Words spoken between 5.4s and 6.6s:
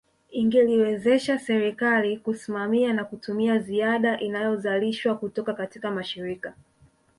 katika mashirika